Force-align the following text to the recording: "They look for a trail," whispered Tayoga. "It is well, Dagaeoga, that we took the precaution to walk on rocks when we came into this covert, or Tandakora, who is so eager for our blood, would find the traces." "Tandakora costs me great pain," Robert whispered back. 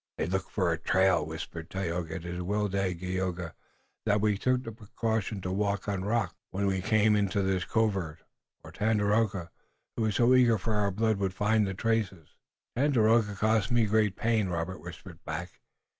"They 0.17 0.25
look 0.25 0.49
for 0.49 0.71
a 0.73 0.79
trail," 0.79 1.23
whispered 1.23 1.69
Tayoga. 1.69 2.15
"It 2.15 2.25
is 2.25 2.41
well, 2.41 2.67
Dagaeoga, 2.67 3.53
that 4.07 4.19
we 4.19 4.35
took 4.35 4.63
the 4.63 4.71
precaution 4.71 5.41
to 5.41 5.51
walk 5.51 5.87
on 5.87 6.03
rocks 6.03 6.33
when 6.49 6.65
we 6.65 6.81
came 6.81 7.15
into 7.15 7.43
this 7.43 7.65
covert, 7.65 8.17
or 8.63 8.71
Tandakora, 8.71 9.51
who 9.95 10.05
is 10.05 10.15
so 10.15 10.33
eager 10.33 10.57
for 10.57 10.73
our 10.73 10.89
blood, 10.89 11.17
would 11.17 11.35
find 11.35 11.67
the 11.67 11.75
traces." 11.75 12.29
"Tandakora 12.75 13.35
costs 13.37 13.69
me 13.69 13.85
great 13.85 14.15
pain," 14.15 14.49
Robert 14.49 14.79
whispered 14.79 15.23
back. 15.23 15.59